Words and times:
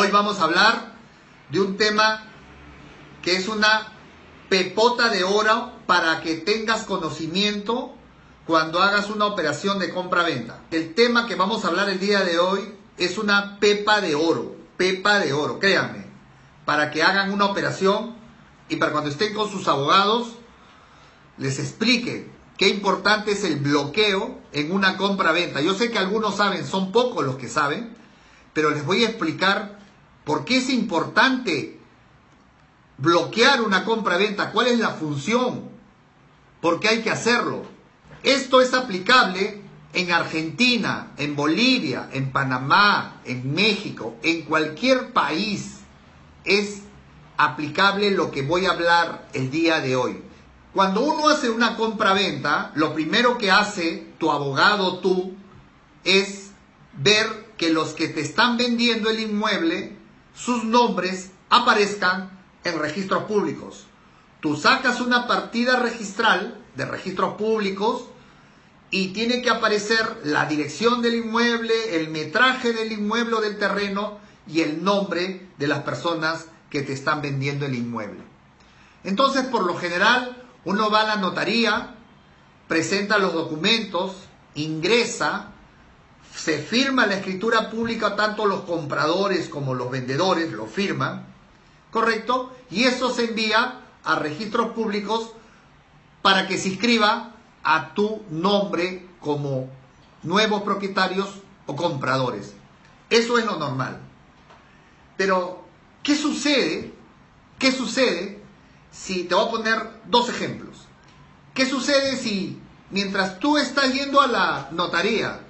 Hoy 0.00 0.12
vamos 0.12 0.38
a 0.38 0.44
hablar 0.44 0.92
de 1.50 1.60
un 1.60 1.76
tema 1.76 2.22
que 3.20 3.34
es 3.34 3.48
una 3.48 3.94
pepota 4.48 5.08
de 5.08 5.24
oro 5.24 5.72
para 5.88 6.20
que 6.20 6.36
tengas 6.36 6.84
conocimiento 6.84 7.96
cuando 8.46 8.80
hagas 8.80 9.10
una 9.10 9.26
operación 9.26 9.80
de 9.80 9.92
compra-venta. 9.92 10.60
El 10.70 10.94
tema 10.94 11.26
que 11.26 11.34
vamos 11.34 11.64
a 11.64 11.66
hablar 11.66 11.88
el 11.88 11.98
día 11.98 12.20
de 12.20 12.38
hoy 12.38 12.76
es 12.96 13.18
una 13.18 13.58
pepa 13.58 14.00
de 14.00 14.14
oro, 14.14 14.54
pepa 14.76 15.18
de 15.18 15.32
oro, 15.32 15.58
créanme, 15.58 16.06
para 16.64 16.92
que 16.92 17.02
hagan 17.02 17.32
una 17.32 17.46
operación 17.46 18.14
y 18.68 18.76
para 18.76 18.92
cuando 18.92 19.10
estén 19.10 19.34
con 19.34 19.50
sus 19.50 19.66
abogados 19.66 20.28
les 21.38 21.58
explique 21.58 22.30
qué 22.56 22.68
importante 22.68 23.32
es 23.32 23.42
el 23.42 23.56
bloqueo 23.56 24.38
en 24.52 24.70
una 24.70 24.96
compra-venta. 24.96 25.60
Yo 25.60 25.74
sé 25.74 25.90
que 25.90 25.98
algunos 25.98 26.36
saben, 26.36 26.64
son 26.64 26.92
pocos 26.92 27.26
los 27.26 27.34
que 27.34 27.48
saben, 27.48 27.96
pero 28.52 28.70
les 28.70 28.86
voy 28.86 29.02
a 29.02 29.08
explicar 29.08 29.76
por 30.28 30.44
qué 30.44 30.58
es 30.58 30.68
importante 30.68 31.78
bloquear 32.98 33.62
una 33.62 33.86
compra-venta, 33.86 34.52
cuál 34.52 34.66
es 34.66 34.78
la 34.78 34.90
función, 34.90 35.70
por 36.60 36.80
qué 36.80 36.88
hay 36.88 37.00
que 37.00 37.10
hacerlo. 37.10 37.64
Esto 38.22 38.60
es 38.60 38.74
aplicable 38.74 39.62
en 39.94 40.12
Argentina, 40.12 41.12
en 41.16 41.34
Bolivia, 41.34 42.10
en 42.12 42.30
Panamá, 42.30 43.22
en 43.24 43.54
México, 43.54 44.16
en 44.22 44.42
cualquier 44.42 45.14
país. 45.14 45.78
Es 46.44 46.82
aplicable 47.38 48.10
lo 48.10 48.30
que 48.30 48.42
voy 48.42 48.66
a 48.66 48.72
hablar 48.72 49.30
el 49.32 49.50
día 49.50 49.80
de 49.80 49.96
hoy. 49.96 50.22
Cuando 50.74 51.00
uno 51.04 51.30
hace 51.30 51.48
una 51.48 51.74
compra-venta, 51.74 52.72
lo 52.74 52.92
primero 52.92 53.38
que 53.38 53.50
hace 53.50 54.12
tu 54.18 54.30
abogado, 54.30 54.98
tú, 54.98 55.32
es 56.04 56.50
ver 56.98 57.54
que 57.56 57.70
los 57.70 57.94
que 57.94 58.08
te 58.08 58.20
están 58.20 58.58
vendiendo 58.58 59.08
el 59.08 59.20
inmueble, 59.20 59.96
sus 60.34 60.64
nombres 60.64 61.30
aparezcan 61.50 62.30
en 62.64 62.78
registros 62.78 63.24
públicos. 63.24 63.86
Tú 64.40 64.56
sacas 64.56 65.00
una 65.00 65.26
partida 65.26 65.76
registral 65.80 66.64
de 66.76 66.84
registros 66.84 67.34
públicos 67.34 68.04
y 68.90 69.08
tiene 69.08 69.42
que 69.42 69.50
aparecer 69.50 70.20
la 70.24 70.46
dirección 70.46 71.02
del 71.02 71.16
inmueble, 71.16 71.96
el 71.96 72.08
metraje 72.08 72.72
del 72.72 72.92
inmueble 72.92 73.34
o 73.34 73.40
del 73.40 73.58
terreno 73.58 74.18
y 74.46 74.60
el 74.60 74.82
nombre 74.82 75.48
de 75.58 75.66
las 75.66 75.80
personas 75.80 76.46
que 76.70 76.82
te 76.82 76.92
están 76.92 77.20
vendiendo 77.20 77.66
el 77.66 77.74
inmueble. 77.74 78.22
Entonces, 79.04 79.44
por 79.46 79.64
lo 79.64 79.76
general, 79.76 80.42
uno 80.64 80.90
va 80.90 81.02
a 81.02 81.06
la 81.06 81.16
notaría, 81.16 81.94
presenta 82.66 83.18
los 83.18 83.32
documentos, 83.32 84.16
ingresa, 84.54 85.52
se 86.38 86.58
firma 86.58 87.06
la 87.06 87.16
escritura 87.16 87.68
pública, 87.68 88.14
tanto 88.14 88.46
los 88.46 88.60
compradores 88.60 89.48
como 89.48 89.74
los 89.74 89.90
vendedores 89.90 90.52
lo 90.52 90.66
firman, 90.66 91.26
¿correcto? 91.90 92.54
Y 92.70 92.84
eso 92.84 93.12
se 93.12 93.24
envía 93.24 93.80
a 94.04 94.14
registros 94.14 94.68
públicos 94.68 95.32
para 96.22 96.46
que 96.46 96.56
se 96.56 96.68
inscriba 96.68 97.34
a 97.64 97.92
tu 97.92 98.22
nombre 98.30 99.08
como 99.20 99.68
nuevos 100.22 100.62
propietarios 100.62 101.28
o 101.66 101.74
compradores. 101.74 102.54
Eso 103.10 103.36
es 103.38 103.44
lo 103.44 103.58
normal. 103.58 103.98
Pero, 105.16 105.64
¿qué 106.04 106.14
sucede? 106.14 106.94
¿Qué 107.58 107.72
sucede 107.72 108.40
si 108.92 109.24
te 109.24 109.34
voy 109.34 109.48
a 109.48 109.50
poner 109.50 109.90
dos 110.06 110.28
ejemplos? 110.28 110.86
¿Qué 111.52 111.66
sucede 111.66 112.16
si 112.16 112.60
mientras 112.90 113.40
tú 113.40 113.58
estás 113.58 113.92
yendo 113.92 114.20
a 114.20 114.28
la 114.28 114.68
notaría, 114.70 115.47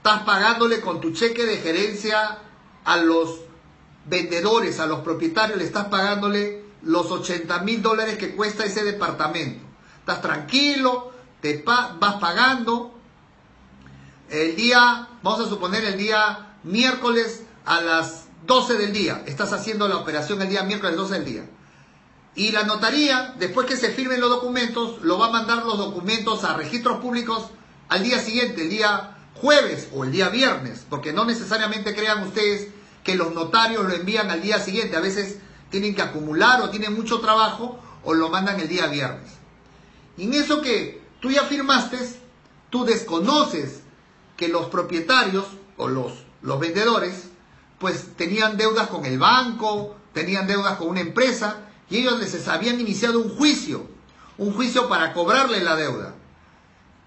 estás 0.00 0.22
pagándole 0.22 0.80
con 0.80 0.98
tu 0.98 1.10
cheque 1.12 1.44
de 1.44 1.58
gerencia 1.58 2.38
a 2.86 2.96
los 2.96 3.40
vendedores, 4.06 4.80
a 4.80 4.86
los 4.86 5.00
propietarios, 5.00 5.58
le 5.58 5.64
estás 5.64 5.88
pagándole 5.88 6.64
los 6.82 7.10
80 7.10 7.58
mil 7.60 7.82
dólares 7.82 8.16
que 8.16 8.34
cuesta 8.34 8.64
ese 8.64 8.82
departamento. 8.82 9.62
Estás 9.98 10.22
tranquilo, 10.22 11.12
te 11.42 11.62
vas 11.66 12.14
pagando. 12.14 12.94
El 14.30 14.56
día, 14.56 15.06
vamos 15.22 15.46
a 15.46 15.50
suponer 15.50 15.84
el 15.84 15.98
día 15.98 16.56
miércoles 16.62 17.42
a 17.66 17.82
las 17.82 18.24
12 18.46 18.78
del 18.78 18.94
día. 18.94 19.22
Estás 19.26 19.52
haciendo 19.52 19.86
la 19.86 19.98
operación 19.98 20.40
el 20.40 20.48
día 20.48 20.62
miércoles 20.62 20.96
12 20.96 21.14
del 21.14 21.24
día. 21.26 21.50
Y 22.34 22.52
la 22.52 22.62
notaría, 22.62 23.34
después 23.38 23.66
que 23.66 23.76
se 23.76 23.90
firmen 23.90 24.18
los 24.18 24.30
documentos, 24.30 25.02
lo 25.02 25.18
va 25.18 25.26
a 25.26 25.30
mandar 25.30 25.66
los 25.66 25.76
documentos 25.76 26.42
a 26.44 26.54
registros 26.54 27.00
públicos 27.00 27.50
al 27.90 28.02
día 28.02 28.18
siguiente, 28.18 28.62
el 28.62 28.70
día 28.70 29.18
jueves 29.34 29.88
o 29.94 30.04
el 30.04 30.12
día 30.12 30.28
viernes, 30.28 30.86
porque 30.88 31.12
no 31.12 31.24
necesariamente 31.24 31.94
crean 31.94 32.22
ustedes 32.22 32.68
que 33.04 33.14
los 33.14 33.32
notarios 33.34 33.84
lo 33.84 33.94
envían 33.94 34.30
al 34.30 34.42
día 34.42 34.58
siguiente, 34.58 34.96
a 34.96 35.00
veces 35.00 35.38
tienen 35.70 35.94
que 35.94 36.02
acumular 36.02 36.60
o 36.62 36.70
tienen 36.70 36.94
mucho 36.94 37.20
trabajo 37.20 37.80
o 38.04 38.14
lo 38.14 38.28
mandan 38.28 38.60
el 38.60 38.68
día 38.68 38.86
viernes. 38.86 39.30
Y 40.16 40.24
en 40.24 40.34
eso 40.34 40.60
que 40.60 41.02
tú 41.20 41.30
ya 41.30 41.44
firmaste, 41.44 41.98
tú 42.68 42.84
desconoces 42.84 43.80
que 44.36 44.48
los 44.48 44.66
propietarios 44.66 45.46
o 45.76 45.88
los, 45.88 46.12
los 46.42 46.60
vendedores 46.60 47.28
pues 47.78 48.14
tenían 48.16 48.56
deudas 48.58 48.88
con 48.88 49.06
el 49.06 49.18
banco, 49.18 49.96
tenían 50.12 50.46
deudas 50.46 50.76
con 50.76 50.88
una 50.88 51.00
empresa 51.00 51.60
y 51.88 51.98
ellos 51.98 52.20
les 52.20 52.46
habían 52.48 52.78
iniciado 52.78 53.20
un 53.20 53.34
juicio, 53.36 53.86
un 54.36 54.52
juicio 54.52 54.88
para 54.88 55.12
cobrarle 55.12 55.60
la 55.60 55.76
deuda. 55.76 56.14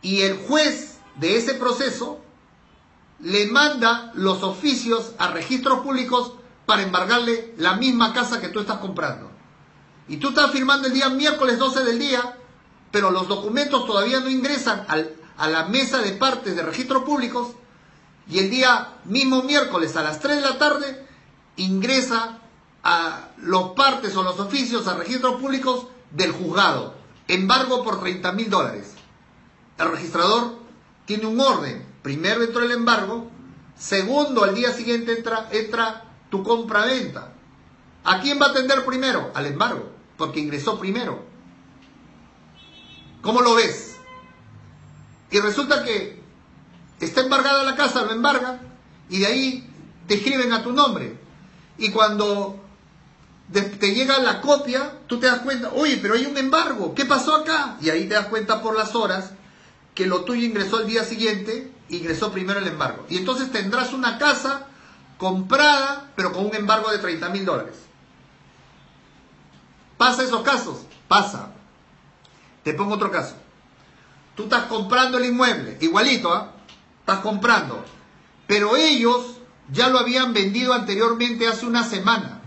Y 0.01 0.21
el 0.21 0.37
juez 0.37 0.92
de 1.15 1.37
ese 1.37 1.55
proceso 1.55 2.19
le 3.19 3.47
manda 3.47 4.11
los 4.15 4.43
oficios 4.43 5.13
a 5.17 5.29
registros 5.29 5.79
públicos 5.79 6.33
para 6.65 6.83
embargarle 6.83 7.53
la 7.57 7.75
misma 7.75 8.13
casa 8.13 8.41
que 8.41 8.49
tú 8.49 8.59
estás 8.59 8.77
comprando. 8.77 9.31
Y 10.07 10.17
tú 10.17 10.29
estás 10.29 10.51
firmando 10.51 10.87
el 10.87 10.93
día 10.93 11.09
miércoles 11.09 11.57
12 11.57 11.83
del 11.83 11.99
día, 11.99 12.37
pero 12.91 13.11
los 13.11 13.27
documentos 13.27 13.85
todavía 13.85 14.19
no 14.19 14.29
ingresan 14.29 14.85
a 15.37 15.47
la 15.47 15.65
mesa 15.65 15.99
de 15.99 16.13
partes 16.13 16.55
de 16.55 16.63
registros 16.63 17.03
públicos 17.03 17.49
y 18.29 18.39
el 18.39 18.49
día 18.49 18.97
mismo 19.05 19.43
miércoles 19.43 19.95
a 19.95 20.03
las 20.03 20.19
3 20.19 20.37
de 20.37 20.41
la 20.41 20.57
tarde 20.57 21.07
ingresa 21.57 22.39
a 22.83 23.29
los 23.37 23.71
partes 23.71 24.15
o 24.15 24.23
los 24.23 24.39
oficios 24.39 24.87
a 24.87 24.95
registros 24.95 25.35
públicos 25.41 25.87
del 26.11 26.31
juzgado. 26.31 26.95
Embargo 27.27 27.83
por 27.83 27.99
30 28.01 28.31
mil 28.33 28.49
dólares. 28.49 28.93
El 29.77 29.91
registrador 29.91 30.62
tiene 31.05 31.25
un 31.25 31.39
orden. 31.39 31.85
Primero 32.01 32.43
entró 32.43 32.63
el 32.63 32.71
embargo, 32.71 33.29
segundo 33.77 34.43
al 34.43 34.55
día 34.55 34.71
siguiente 34.71 35.17
entra, 35.17 35.47
entra 35.51 36.03
tu 36.29 36.43
compra-venta. 36.43 37.33
¿A 38.03 38.19
quién 38.19 38.39
va 38.41 38.47
a 38.47 38.49
atender 38.49 38.85
primero? 38.85 39.31
Al 39.33 39.45
embargo, 39.45 39.91
porque 40.17 40.39
ingresó 40.39 40.79
primero. 40.79 41.23
¿Cómo 43.21 43.41
lo 43.41 43.55
ves? 43.55 43.97
Y 45.31 45.39
resulta 45.39 45.83
que 45.83 46.21
está 46.99 47.21
embargada 47.21 47.63
la 47.63 47.75
casa, 47.75 48.03
lo 48.03 48.11
embarga, 48.11 48.59
y 49.09 49.19
de 49.19 49.25
ahí 49.25 49.69
te 50.07 50.15
escriben 50.15 50.51
a 50.51 50.61
tu 50.61 50.73
nombre. 50.73 51.17
Y 51.77 51.89
cuando 51.91 52.59
te 53.51 53.93
llega 53.93 54.19
la 54.19 54.41
copia, 54.41 54.99
tú 55.07 55.19
te 55.19 55.27
das 55.27 55.39
cuenta, 55.39 55.71
oye, 55.73 55.97
pero 56.01 56.15
hay 56.15 56.25
un 56.25 56.37
embargo, 56.37 56.93
¿qué 56.93 57.05
pasó 57.05 57.35
acá? 57.35 57.77
Y 57.81 57.89
ahí 57.89 58.07
te 58.07 58.15
das 58.15 58.27
cuenta 58.27 58.61
por 58.61 58.75
las 58.77 58.95
horas 58.95 59.31
que 59.95 60.07
lo 60.07 60.23
tuyo 60.23 60.45
ingresó 60.45 60.81
el 60.81 60.87
día 60.87 61.03
siguiente, 61.03 61.71
ingresó 61.89 62.31
primero 62.31 62.59
el 62.59 62.67
embargo. 62.67 63.05
Y 63.09 63.17
entonces 63.17 63.51
tendrás 63.51 63.93
una 63.93 64.17
casa 64.17 64.67
comprada, 65.17 66.11
pero 66.15 66.31
con 66.31 66.45
un 66.45 66.55
embargo 66.55 66.91
de 66.91 66.97
30 66.97 67.29
mil 67.29 67.45
dólares. 67.45 67.75
¿Pasa 69.97 70.23
esos 70.23 70.41
casos? 70.41 70.85
Pasa. 71.07 71.51
Te 72.63 72.73
pongo 72.73 72.95
otro 72.95 73.11
caso. 73.11 73.35
Tú 74.35 74.43
estás 74.43 74.63
comprando 74.63 75.17
el 75.17 75.25
inmueble, 75.25 75.77
igualito, 75.81 76.33
¿ah? 76.33 76.53
Estás 77.01 77.19
comprando. 77.19 77.83
Pero 78.47 78.75
ellos 78.75 79.37
ya 79.71 79.89
lo 79.89 79.99
habían 79.99 80.33
vendido 80.33 80.73
anteriormente 80.73 81.47
hace 81.47 81.65
una 81.65 81.83
semana, 81.83 82.41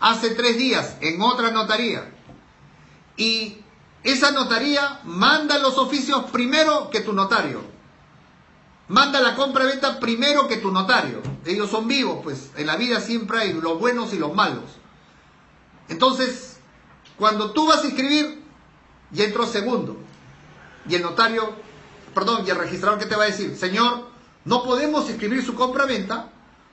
hace 0.00 0.30
tres 0.30 0.58
días, 0.58 0.96
en 1.00 1.22
otra 1.22 1.50
notaría. 1.52 2.12
Y 3.16 3.58
esa 4.02 4.30
notaría 4.30 5.00
manda 5.04 5.58
los 5.58 5.76
oficios 5.76 6.30
primero 6.30 6.90
que 6.90 7.00
tu 7.00 7.12
notario. 7.12 7.60
Manda 8.88 9.20
la 9.20 9.36
compra-venta 9.36 10.00
primero 10.00 10.48
que 10.48 10.56
tu 10.56 10.72
notario. 10.72 11.22
Ellos 11.44 11.70
son 11.70 11.86
vivos, 11.86 12.20
pues 12.22 12.50
en 12.56 12.66
la 12.66 12.76
vida 12.76 13.00
siempre 13.00 13.38
hay 13.38 13.52
los 13.52 13.78
buenos 13.78 14.12
y 14.14 14.18
los 14.18 14.34
malos. 14.34 14.64
Entonces, 15.88 16.58
cuando 17.16 17.52
tú 17.52 17.66
vas 17.66 17.84
a 17.84 17.88
escribir, 17.88 18.42
ya 19.10 19.24
entró 19.24 19.46
segundo. 19.46 19.96
Y 20.88 20.94
el 20.94 21.02
notario, 21.02 21.54
perdón, 22.14 22.44
y 22.46 22.50
el 22.50 22.56
registrador 22.56 22.98
que 22.98 23.06
te 23.06 23.16
va 23.16 23.24
a 23.24 23.26
decir, 23.26 23.56
señor, 23.56 24.08
no 24.44 24.62
podemos 24.64 25.08
escribir 25.08 25.44
su 25.44 25.54
compra-venta 25.54 26.30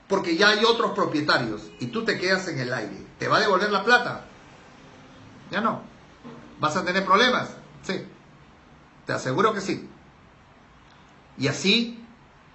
porque 0.08 0.38
ya 0.38 0.50
hay 0.50 0.64
otros 0.64 0.92
propietarios 0.92 1.64
y 1.80 1.88
tú 1.88 2.06
te 2.06 2.18
quedas 2.18 2.48
en 2.48 2.60
el 2.60 2.74
aire. 2.74 3.06
¿Te 3.20 3.28
va 3.28 3.38
a 3.38 3.42
devolver 3.42 3.70
la 3.70 3.84
plata? 3.84 4.26
Ya 5.52 5.62
no. 5.62 5.97
¿Vas 6.60 6.76
a 6.76 6.84
tener 6.84 7.06
problemas? 7.06 7.50
Sí. 7.84 8.02
Te 9.06 9.14
aseguro 9.14 9.54
que 9.54 9.62
sí. 9.62 9.88
Y 11.38 11.48
así 11.48 12.04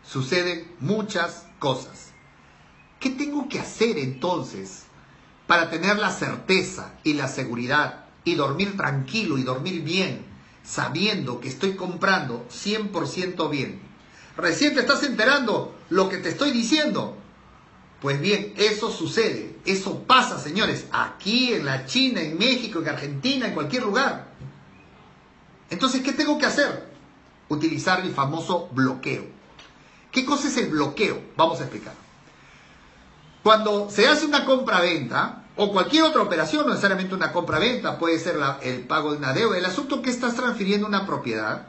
suceden 0.05 0.75
muchas 0.81 1.47
cosas. 1.59 2.11
¿Qué 2.99 3.11
tengo 3.11 3.49
que 3.49 3.61
hacer 3.61 3.99
entonces 3.99 4.85
para 5.47 5.71
tener 5.71 5.99
la 5.99 6.11
certeza 6.11 6.95
y 7.05 7.15
la 7.15 7.29
seguridad 7.29 8.07
y 8.25 8.35
dormir 8.35 8.77
tranquilo 8.77 9.39
y 9.39 9.43
dormir 9.43 9.83
bien, 9.83 10.25
sabiendo 10.65 11.41
que 11.41 11.49
estoy 11.49 11.75
comprando 11.77 12.47
100% 12.51 13.51
bien? 13.51 13.81
Recién 14.37 14.75
te 14.75 14.81
estás 14.81 15.03
enterando 15.05 15.77
lo 15.91 16.09
que 16.09 16.19
te 16.19 16.29
estoy 16.31 16.51
diciendo. 16.51 17.17
Pues 18.03 18.21
bien, 18.21 18.53
eso 18.57 18.91
sucede, 18.91 19.57
eso 19.65 20.03
pasa, 20.03 20.37
señores, 20.37 20.87
aquí 20.91 21.55
en 21.55 21.65
la 21.65 21.87
China, 21.87 22.21
en 22.21 22.37
México, 22.37 22.81
en 22.81 22.89
Argentina, 22.89 23.47
en 23.47 23.55
cualquier 23.55 23.85
lugar. 23.85 24.27
Entonces, 25.71 26.03
¿qué 26.03 26.13
tengo 26.13 26.37
que 26.37 26.47
hacer? 26.47 26.91
Utilizar 27.49 28.01
el 28.01 28.13
famoso 28.13 28.69
bloqueo. 28.73 29.25
¿Qué 30.11 30.25
cosa 30.25 30.49
es 30.49 30.57
el 30.57 30.71
bloqueo? 30.71 31.23
Vamos 31.37 31.61
a 31.61 31.63
explicar. 31.63 31.95
Cuando 33.45 33.89
se 33.89 34.09
hace 34.09 34.27
una 34.27 34.45
compra-venta 34.45 35.45
o 35.55 35.71
cualquier 35.71 36.03
otra 36.03 36.23
operación, 36.23 36.65
no 36.65 36.71
necesariamente 36.71 37.15
una 37.15 37.31
compra-venta, 37.33 38.01
puede 38.01 38.19
ser 38.19 38.37
el 38.63 38.81
pago 38.81 39.13
de 39.13 39.19
una 39.19 39.33
deuda, 39.33 39.57
el 39.57 39.65
asunto 39.65 40.03
que 40.03 40.11
estás 40.11 40.35
transfiriendo 40.35 40.89
una 40.89 41.07
propiedad, 41.07 41.69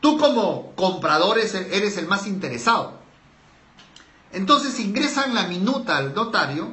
tú 0.00 0.16
como 0.16 0.76
comprador 0.76 1.40
eres 1.40 1.96
el 1.96 2.06
más 2.06 2.28
interesado. 2.28 2.99
Entonces 4.32 4.78
ingresan 4.78 5.34
la 5.34 5.48
minuta 5.48 5.96
al 5.96 6.14
notario 6.14 6.68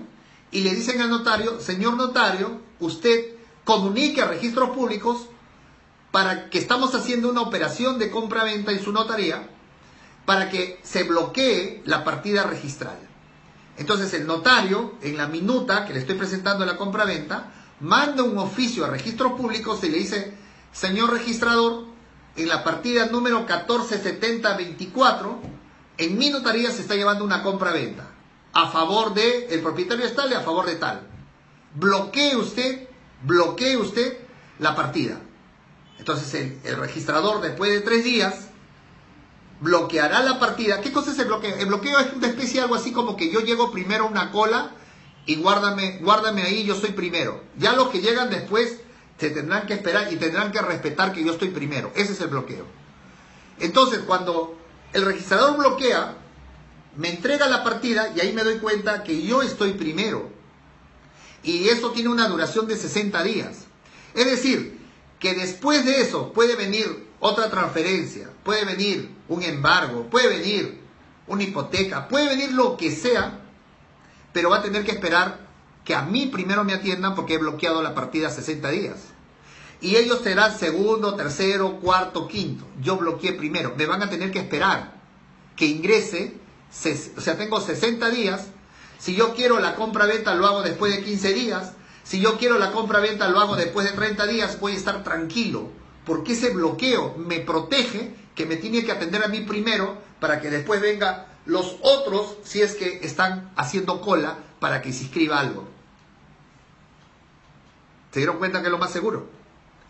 y 0.51 0.61
le 0.61 0.75
dicen 0.75 1.01
al 1.01 1.09
notario, 1.09 1.59
señor 1.59 1.95
notario, 1.95 2.61
usted 2.79 3.35
comunique 3.63 4.21
a 4.21 4.27
registros 4.27 4.69
públicos 4.69 5.27
para 6.11 6.49
que 6.49 6.57
estamos 6.57 6.95
haciendo 6.95 7.29
una 7.29 7.41
operación 7.41 7.99
de 7.99 8.09
compra-venta 8.09 8.71
en 8.71 8.83
su 8.83 8.91
notaría 8.91 9.49
para 10.25 10.49
que 10.49 10.79
se 10.83 11.03
bloquee 11.03 11.81
la 11.85 12.03
partida 12.03 12.43
registrada. 12.43 12.99
Entonces 13.77 14.13
el 14.13 14.25
notario, 14.25 14.95
en 15.01 15.17
la 15.17 15.27
minuta 15.27 15.85
que 15.85 15.93
le 15.93 15.99
estoy 15.99 16.15
presentando 16.15 16.63
en 16.63 16.69
la 16.69 16.77
compra-venta, 16.77 17.51
manda 17.79 18.23
un 18.23 18.37
oficio 18.37 18.85
a 18.85 18.89
registros 18.89 19.33
públicos 19.33 19.83
y 19.83 19.89
le 19.89 19.99
dice, 19.99 20.33
señor 20.71 21.11
registrador, 21.11 21.85
en 22.35 22.47
la 22.47 22.63
partida 22.63 23.07
número 23.07 23.39
147024, 23.39 25.56
en 25.97 26.17
mi 26.17 26.29
notaría 26.29 26.71
se 26.71 26.81
está 26.81 26.95
llevando 26.95 27.23
una 27.23 27.43
compra-venta 27.43 28.07
a 28.53 28.69
favor 28.69 29.13
de 29.13 29.47
el 29.51 29.61
propietario 29.61 30.05
de 30.05 30.11
tal 30.11 30.31
y 30.31 30.33
a 30.33 30.41
favor 30.41 30.65
de 30.65 30.75
tal. 30.75 31.07
Bloquee 31.75 32.35
usted, 32.35 32.87
bloquee 33.23 33.77
usted 33.77 34.17
la 34.59 34.75
partida. 34.75 35.19
Entonces 35.99 36.33
el, 36.33 36.59
el, 36.63 36.77
registrador 36.77 37.41
después 37.41 37.71
de 37.71 37.81
tres 37.81 38.03
días 38.03 38.47
bloqueará 39.59 40.21
la 40.21 40.39
partida. 40.39 40.81
¿Qué 40.81 40.91
cosa 40.91 41.11
es 41.11 41.19
el 41.19 41.25
bloqueo? 41.25 41.55
El 41.55 41.67
bloqueo 41.67 41.99
es 41.99 42.13
una 42.13 42.27
especie 42.27 42.55
de 42.55 42.61
algo 42.61 42.75
así 42.75 42.91
como 42.91 43.15
que 43.15 43.31
yo 43.31 43.41
llego 43.41 43.71
primero 43.71 44.05
a 44.05 44.07
una 44.07 44.31
cola 44.31 44.71
y 45.25 45.35
guárdame, 45.35 45.99
guárdame 46.01 46.43
ahí, 46.43 46.63
yo 46.63 46.75
soy 46.75 46.91
primero. 46.91 47.43
Ya 47.57 47.73
los 47.73 47.89
que 47.89 48.01
llegan 48.01 48.29
después 48.29 48.79
se 49.19 49.29
tendrán 49.31 49.65
que 49.65 49.73
esperar 49.73 50.11
y 50.11 50.15
tendrán 50.15 50.51
que 50.51 50.61
respetar 50.61 51.11
que 51.11 51.23
yo 51.23 51.33
estoy 51.33 51.49
primero. 51.49 51.91
Ese 51.95 52.13
es 52.13 52.21
el 52.21 52.29
bloqueo. 52.29 52.65
Entonces 53.59 53.99
cuando 53.99 54.56
el 54.93 55.05
registrador 55.05 55.57
bloquea, 55.57 56.15
me 56.95 57.09
entrega 57.09 57.47
la 57.47 57.63
partida 57.63 58.11
y 58.15 58.19
ahí 58.19 58.33
me 58.33 58.43
doy 58.43 58.57
cuenta 58.59 59.03
que 59.03 59.21
yo 59.21 59.41
estoy 59.41 59.73
primero. 59.73 60.29
Y 61.43 61.69
eso 61.69 61.91
tiene 61.91 62.09
una 62.09 62.27
duración 62.27 62.67
de 62.67 62.75
60 62.75 63.23
días. 63.23 63.65
Es 64.13 64.25
decir, 64.25 64.79
que 65.19 65.33
después 65.33 65.85
de 65.85 66.01
eso 66.01 66.33
puede 66.33 66.55
venir 66.55 67.07
otra 67.19 67.49
transferencia, 67.49 68.29
puede 68.43 68.65
venir 68.65 69.11
un 69.27 69.43
embargo, 69.43 70.07
puede 70.09 70.27
venir 70.27 70.81
una 71.27 71.43
hipoteca, 71.43 72.07
puede 72.07 72.27
venir 72.29 72.51
lo 72.53 72.77
que 72.77 72.91
sea, 72.91 73.39
pero 74.33 74.49
va 74.49 74.57
a 74.57 74.63
tener 74.63 74.83
que 74.83 74.91
esperar 74.91 75.39
que 75.83 75.95
a 75.95 76.01
mí 76.01 76.27
primero 76.27 76.63
me 76.63 76.73
atiendan 76.73 77.15
porque 77.15 77.35
he 77.35 77.37
bloqueado 77.37 77.81
la 77.81 77.95
partida 77.95 78.29
60 78.29 78.69
días. 78.71 78.97
Y 79.79 79.95
ellos 79.95 80.21
serán 80.23 80.57
segundo, 80.57 81.15
tercero, 81.15 81.79
cuarto, 81.79 82.27
quinto. 82.27 82.65
Yo 82.81 82.97
bloqueé 82.97 83.33
primero. 83.33 83.75
Me 83.77 83.85
van 83.85 84.01
a 84.01 84.09
tener 84.09 84.31
que 84.31 84.39
esperar 84.39 84.95
que 85.55 85.65
ingrese. 85.65 86.33
O 87.15 87.21
sea, 87.21 87.37
tengo 87.37 87.61
60 87.61 88.09
días. 88.09 88.47
Si 88.97 89.15
yo 89.15 89.35
quiero 89.35 89.59
la 89.59 89.75
compra-venta 89.75 90.33
lo 90.33 90.47
hago 90.47 90.63
después 90.63 90.95
de 90.95 91.03
15 91.03 91.33
días. 91.33 91.73
Si 92.03 92.19
yo 92.19 92.37
quiero 92.37 92.57
la 92.57 92.71
compra-venta 92.71 93.27
lo 93.27 93.39
hago 93.39 93.55
después 93.55 93.85
de 93.85 93.95
30 93.95 94.25
días. 94.25 94.59
Voy 94.59 94.73
a 94.73 94.77
estar 94.77 95.03
tranquilo. 95.03 95.69
Porque 96.05 96.33
ese 96.33 96.49
bloqueo 96.49 97.15
me 97.17 97.39
protege 97.39 98.15
que 98.33 98.45
me 98.45 98.55
tiene 98.55 98.83
que 98.83 98.91
atender 98.91 99.23
a 99.23 99.27
mí 99.27 99.41
primero 99.41 99.97
para 100.19 100.41
que 100.41 100.49
después 100.49 100.81
venga 100.81 101.27
los 101.45 101.77
otros 101.81 102.37
si 102.43 102.61
es 102.61 102.75
que 102.75 102.99
están 103.03 103.51
haciendo 103.55 104.01
cola 104.01 104.37
para 104.59 104.81
que 104.81 104.91
se 104.93 105.03
inscriba 105.03 105.39
algo. 105.39 105.67
¿Se 108.11 108.19
dieron 108.19 108.37
cuenta 108.37 108.61
que 108.61 108.67
es 108.67 108.71
lo 108.71 108.77
más 108.77 108.91
seguro? 108.91 109.36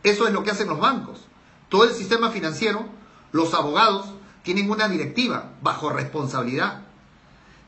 Eso 0.04 0.28
es 0.28 0.34
lo 0.34 0.44
que 0.44 0.52
hacen 0.52 0.68
los 0.68 0.80
bancos. 0.80 1.22
Todo 1.70 1.84
el 1.84 1.94
sistema 1.94 2.32
financiero, 2.32 2.86
los 3.32 3.54
abogados, 3.54 4.08
tienen 4.44 4.70
una 4.70 4.88
directiva 4.88 5.52
bajo 5.62 5.90
responsabilidad 5.90 6.84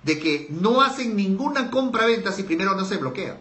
de 0.04 0.20
que 0.20 0.48
no 0.50 0.81
hacen 0.81 1.16
ninguna 1.16 1.70
compra-venta 1.70 2.31
si 2.31 2.44
primero 2.44 2.76
no 2.76 2.86
se 2.86 2.98
bloquea. 2.98 3.38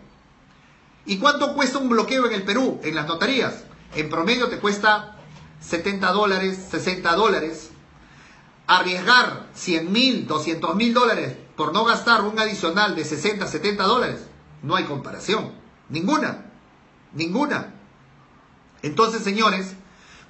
¿Y 1.07 1.19
cuánto 1.19 1.55
cuesta 1.55 1.79
un 1.79 1.89
bloqueo 1.89 2.27
en 2.27 2.33
el 2.33 2.43
Perú, 2.43 2.81
en 2.83 2.95
las 2.95 3.07
notarías? 3.07 3.65
En 3.95 4.11
promedio 4.11 4.49
te 4.49 4.59
cuesta 4.59 5.17
70 5.61 6.11
dólares, 6.13 6.59
60 6.71 7.15
dólares. 7.15 7.71
Arriesgar 8.67 9.47
100 9.55 9.93
mil, 9.93 10.27
200 10.27 10.75
mil 10.75 10.93
dólares 10.93 11.37
por 11.57 11.73
no 11.73 11.85
gastar 11.85 12.23
un 12.23 12.39
adicional 12.39 12.95
de 12.95 13.05
60, 13.05 13.47
70 13.47 13.83
dólares, 13.85 14.21
no 14.63 14.77
hay 14.77 14.85
comparación. 14.85 15.53
Ninguna. 15.89 16.47
Ninguna. 17.13 17.75
Entonces, 18.83 19.23
señores, 19.23 19.75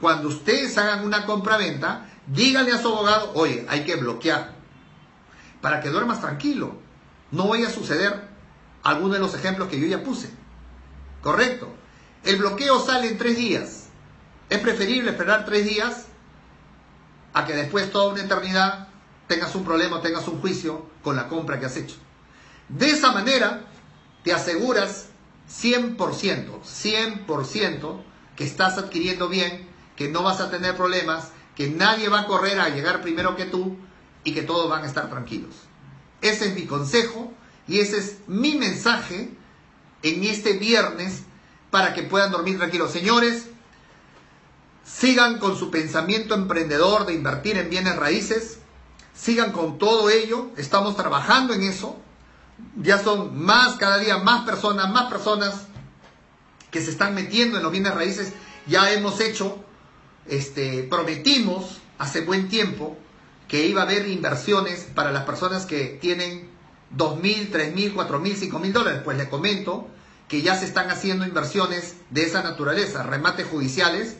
cuando 0.01 0.29
ustedes 0.29 0.77
hagan 0.79 1.05
una 1.05 1.27
compra-venta, 1.27 2.09
díganle 2.27 2.73
a 2.73 2.79
su 2.81 2.89
abogado, 2.89 3.33
oye, 3.35 3.67
hay 3.69 3.85
que 3.85 3.97
bloquear, 3.97 4.55
para 5.61 5.81
que 5.81 5.91
duermas 5.91 6.21
tranquilo. 6.21 6.77
No 7.31 7.49
vaya 7.49 7.69
a 7.69 7.73
suceder 7.73 8.29
alguno 8.83 9.15
de 9.15 9.21
los 9.21 9.35
ejemplos 9.35 9.69
que 9.69 9.81
yo 9.81 9.87
ya 9.87 10.03
puse. 10.03 10.31
Correcto. 11.23 11.69
El 12.25 12.37
bloqueo 12.37 12.81
sale 12.81 13.09
en 13.09 13.19
tres 13.19 13.37
días. 13.37 13.87
Es 14.49 14.61
preferible 14.61 15.11
esperar 15.11 15.45
tres 15.45 15.67
días 15.67 16.07
a 17.35 17.45
que 17.45 17.55
después 17.55 17.91
toda 17.91 18.13
una 18.13 18.23
eternidad 18.23 18.89
tengas 19.27 19.55
un 19.55 19.65
problema, 19.65 20.01
tengas 20.01 20.27
un 20.27 20.41
juicio 20.41 20.87
con 21.03 21.17
la 21.17 21.29
compra 21.29 21.61
que 21.61 21.67
has 21.67 21.77
hecho. 21.77 21.97
De 22.69 22.91
esa 22.91 23.13
manera 23.13 23.65
te 24.23 24.33
aseguras 24.33 25.09
100%, 25.49 25.97
100% 26.63 28.03
que 28.39 28.45
estás 28.45 28.79
adquiriendo 28.79 29.29
bien, 29.29 29.69
que 29.97 30.09
no 30.09 30.23
vas 30.23 30.41
a 30.41 30.49
tener 30.49 30.77
problemas, 30.77 31.33
que 31.57 31.69
nadie 31.69 32.09
va 32.09 32.21
a 32.21 32.27
correr 32.29 32.61
a 32.61 32.69
llegar 32.69 33.03
primero 33.03 33.35
que 33.35 33.47
tú 33.47 33.77
y 34.23 34.33
que 34.33 34.43
todos 34.43 34.71
van 34.71 34.85
a 34.85 34.87
estar 34.87 35.11
tranquilos. 35.11 35.57
Ese 36.21 36.47
es 36.47 36.55
mi 36.55 36.65
consejo 36.65 37.33
y 37.67 37.81
ese 37.81 37.99
es 37.99 38.19
mi 38.29 38.55
mensaje 38.55 39.37
en 40.05 40.23
este 40.23 40.53
viernes 40.53 41.23
para 41.73 41.95
que 41.95 42.05
puedan 42.05 42.31
dormir 42.31 42.59
tranquilos. 42.59 42.93
Señores, 42.93 43.49
sigan 44.85 45.39
con 45.39 45.59
su 45.59 45.73
pensamiento 45.73 46.37
emprendedor 46.37 47.07
de 47.07 47.15
invertir 47.15 47.59
en 47.59 47.71
bienes 47.71 47.97
raíces, 47.97 48.61
sigan 49.15 49.51
con 49.51 49.79
todo 49.79 50.11
ello, 50.11 50.53
estamos 50.57 50.97
trabajando 50.97 51.55
en 51.55 51.65
eso. 51.65 51.97
Ya 52.77 53.03
son 53.03 53.37
más, 53.37 53.75
cada 53.79 53.99
día 53.99 54.19
más 54.19 54.45
personas, 54.45 54.93
más 54.93 55.11
personas 55.11 55.68
que 56.71 56.81
se 56.81 56.91
están 56.91 57.15
metiendo 57.15 57.57
en 57.57 57.63
los 57.63 57.73
bienes 57.73 57.95
raíces, 57.95 58.33
ya 58.67 58.93
hemos 58.93 59.21
hecho, 59.21 59.65
este, 60.27 60.83
prometimos 60.85 61.79
hace 61.99 62.21
buen 62.21 62.49
tiempo 62.49 62.97
que 63.49 63.67
iba 63.67 63.81
a 63.81 63.85
haber 63.85 64.09
inversiones 64.09 64.87
para 64.95 65.11
las 65.11 65.25
personas 65.25 65.65
que 65.65 65.99
tienen 66.01 66.51
dos 66.91 67.19
mil, 67.21 67.51
tres 67.51 67.75
mil, 67.75 67.95
cuatro 67.95 68.19
mil, 68.19 68.37
cinco 68.37 68.59
mil 68.59 68.73
dólares. 68.73 69.01
Pues 69.05 69.17
les 69.17 69.29
comento 69.29 69.89
que 70.29 70.43
ya 70.43 70.55
se 70.55 70.67
están 70.67 70.91
haciendo 70.91 71.27
inversiones 71.27 71.97
de 72.11 72.25
esa 72.25 72.43
naturaleza, 72.43 73.03
remates 73.03 73.47
judiciales, 73.47 74.19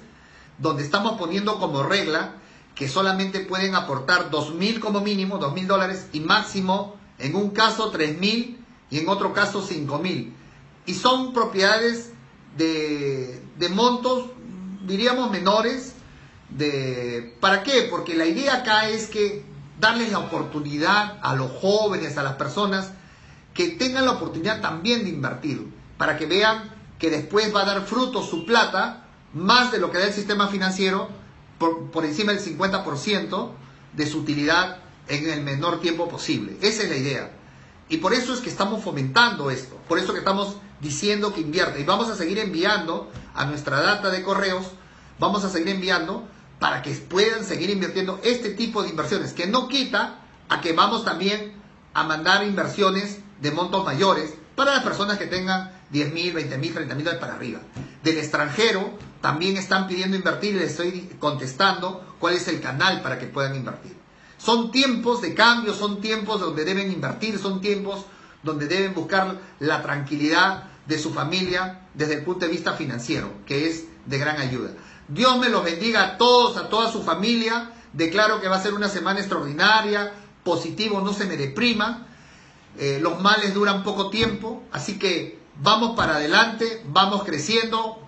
donde 0.57 0.83
estamos 0.83 1.19
poniendo 1.19 1.59
como 1.59 1.83
regla 1.83 2.37
que 2.75 2.89
solamente 2.89 3.41
pueden 3.41 3.75
aportar 3.75 4.31
dos 4.31 4.55
mil 4.55 4.81
como 4.81 5.03
mínimo, 5.03 5.39
dos 5.39 5.53
mil 5.53 5.67
dólares, 5.67 6.07
y 6.13 6.21
máximo, 6.21 6.97
en 7.19 7.35
un 7.35 7.51
caso, 7.51 7.91
tres 7.91 8.19
mil 8.19 8.65
y 8.91 8.99
en 8.99 9.09
otro 9.09 9.35
caso, 9.35 9.61
cinco 9.61 9.99
mil. 9.99 10.33
Y 10.87 10.95
son 10.95 11.35
propiedades 11.35 12.13
de, 12.59 13.69
montos, 13.71 14.27
diríamos, 14.87 15.31
menores. 15.31 15.95
De, 16.51 17.37
¿Para 17.41 17.63
qué? 17.63 17.87
Porque 17.91 18.15
la 18.15 18.27
idea 18.27 18.57
acá 18.57 18.89
es 18.89 19.07
que 19.07 19.45
darles 19.79 20.11
la 20.11 20.19
oportunidad 20.19 21.19
a 21.23 21.35
los 21.35 21.51
jóvenes, 21.53 22.19
a 22.19 22.23
las 22.23 22.35
personas, 22.35 22.93
que 23.55 23.71
tengan 23.71 24.05
la 24.05 24.13
oportunidad 24.13 24.61
también 24.61 25.05
de 25.05 25.11
invertir, 25.11 25.69
para 25.97 26.17
que 26.17 26.27
vean 26.27 26.75
que 26.99 27.11
después 27.11 27.55
va 27.55 27.63
a 27.63 27.67
dar 27.67 27.87
fruto 27.87 28.23
su 28.23 28.45
plata, 28.45 29.07
más 29.35 29.71
de 29.71 29.79
lo 29.79 29.91
que 29.91 29.99
da 29.99 30.07
el 30.07 30.13
sistema 30.13 30.49
financiero, 30.49 31.09
por, 31.59 31.91
por 31.91 32.05
encima 32.05 32.33
del 32.33 32.43
50% 32.43 33.51
de 33.93 34.07
su 34.07 34.19
utilidad 34.19 34.79
en 35.09 35.29
el 35.31 35.43
menor 35.43 35.81
tiempo 35.81 36.09
posible. 36.09 36.57
Esa 36.61 36.85
es 36.85 36.89
la 36.89 36.97
idea. 36.97 37.33
Y 37.89 37.99
por 37.99 38.15
eso 38.15 38.35
es 38.35 38.41
que 38.41 38.51
estamos 38.51 38.83
fomentando 38.83 39.51
esto, 39.51 39.77
por 39.89 39.99
eso 39.99 40.13
que 40.13 40.19
estamos 40.19 40.57
diciendo 40.81 41.33
que 41.33 41.41
invierte. 41.41 41.81
Y 41.81 41.85
vamos 41.85 42.09
a 42.09 42.17
seguir 42.17 42.39
enviando 42.39 43.11
a 43.35 43.45
nuestra 43.47 43.81
data 43.81 44.11
de 44.11 44.23
correos, 44.23 44.67
vamos 45.19 45.45
a 45.45 45.51
seguir 45.51 45.69
enviando 45.69 46.27
para 46.59 46.83
que 46.83 46.93
puedan 46.93 47.45
seguir 47.45 47.71
invirtiendo 47.71 48.21
este 48.23 48.51
tipo 48.51 48.83
de 48.83 48.91
inversiones, 48.91 49.33
que 49.33 49.47
no 49.47 49.69
quita 49.69 50.21
a 50.49 50.61
que 50.61 50.73
vamos 50.73 51.05
también 51.05 51.53
a 51.95 52.05
mandar 52.05 52.45
inversiones 52.45 53.21
de 53.41 53.51
montos 53.51 53.85
mayores 53.85 54.35
para 54.57 54.75
las 54.75 54.83
personas 54.83 55.19
que 55.19 55.27
tengan 55.27 55.73
10 55.91 56.13
mil, 56.13 56.33
20 56.33 56.59
mil, 56.59 56.75
30 56.75 56.95
mil 56.95 57.05
dólares 57.05 57.21
para 57.21 57.35
arriba. 57.35 57.61
Del 58.03 58.19
extranjero 58.19 58.99
también 59.21 59.57
están 59.57 59.87
pidiendo 59.87 60.17
invertir 60.17 60.55
y 60.55 60.59
les 60.59 60.71
estoy 60.73 61.09
contestando 61.19 62.17
cuál 62.19 62.35
es 62.35 62.49
el 62.49 62.61
canal 62.61 63.03
para 63.03 63.19
que 63.19 63.27
puedan 63.27 63.55
invertir. 63.55 63.97
Son 64.37 64.71
tiempos 64.71 65.21
de 65.21 65.35
cambio, 65.35 65.75
son 65.75 66.01
tiempos 66.01 66.41
donde 66.41 66.65
deben 66.65 66.93
invertir, 66.93 67.39
son 67.39 67.61
tiempos 67.61 68.05
donde 68.43 68.67
deben 68.67 68.95
buscar 68.95 69.39
la 69.59 69.83
tranquilidad 69.83 70.65
de 70.87 70.99
su 70.99 71.13
familia 71.13 71.81
desde 71.95 72.15
el 72.15 72.25
punto 72.25 72.47
de 72.47 72.53
vista 72.53 72.73
financiero, 72.73 73.31
que 73.47 73.69
es 73.69 73.85
de 74.07 74.19
gran 74.19 74.39
ayuda. 74.39 74.71
Dios 75.09 75.39
me 75.39 75.49
los 75.49 75.65
bendiga 75.65 76.05
a 76.05 76.19
todos, 76.19 76.57
a 76.57 76.69
toda 76.69 76.91
su 76.91 77.03
familia. 77.03 77.73
Declaro 77.93 78.41
que 78.41 78.49
va 78.49 78.57
a 78.57 78.63
ser 78.63 78.75
una 78.75 78.89
semana 78.89 79.21
extraordinaria, 79.21 80.13
positivo, 80.45 81.01
no 81.01 81.13
se 81.13 81.25
me 81.25 81.37
deprima. 81.37 82.07
Eh, 82.79 82.99
los 83.01 83.21
males 83.21 83.55
duran 83.55 83.83
poco 83.83 84.11
tiempo, 84.11 84.63
así 84.71 84.99
que 84.99 85.39
vamos 85.61 85.97
para 85.97 86.17
adelante, 86.17 86.83
vamos 86.87 87.25
creciendo, 87.25 87.99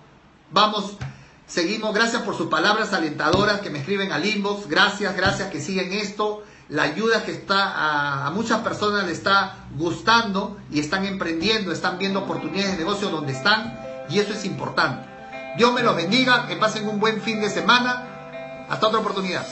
vamos, 0.51 0.97
seguimos. 1.47 1.93
Gracias 1.93 2.21
por 2.21 2.37
sus 2.37 2.47
palabras 2.47 2.93
alentadoras 2.93 3.61
que 3.61 3.69
me 3.69 3.79
escriben 3.79 4.11
al 4.11 4.25
inbox. 4.25 4.67
Gracias, 4.67 5.15
gracias 5.15 5.49
que 5.49 5.59
siguen 5.59 5.91
esto. 5.91 6.43
La 6.71 6.83
ayuda 6.83 7.25
que 7.25 7.31
está 7.31 7.69
a, 7.69 8.27
a 8.27 8.31
muchas 8.31 8.61
personas 8.61 9.03
le 9.05 9.11
está 9.11 9.57
gustando 9.77 10.57
y 10.71 10.79
están 10.79 11.05
emprendiendo, 11.05 11.73
están 11.73 11.97
viendo 11.97 12.21
oportunidades 12.21 12.71
de 12.71 12.77
negocio 12.77 13.09
donde 13.09 13.33
están 13.33 13.77
y 14.09 14.19
eso 14.19 14.31
es 14.31 14.45
importante. 14.45 15.05
Dios 15.57 15.73
me 15.73 15.83
los 15.83 15.97
bendiga, 15.97 16.47
que 16.47 16.55
pasen 16.55 16.87
un 16.87 17.01
buen 17.01 17.21
fin 17.21 17.41
de 17.41 17.49
semana. 17.49 18.67
Hasta 18.69 18.87
otra 18.87 19.01
oportunidad. 19.01 19.45